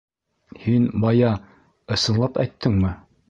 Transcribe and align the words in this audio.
Һин 0.61 0.87
бая... 1.03 1.29
ысынлап 1.97 2.43
әйттеңме? 2.47 2.99